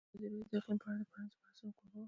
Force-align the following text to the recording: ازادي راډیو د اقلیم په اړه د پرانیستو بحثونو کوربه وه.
ازادي 0.15 0.23
راډیو 0.41 0.45
د 0.51 0.53
اقلیم 0.59 0.77
په 0.81 0.87
اړه 0.89 1.01
د 1.05 1.09
پرانیستو 1.11 1.41
بحثونو 1.45 1.73
کوربه 1.77 1.93
وه. 1.97 1.99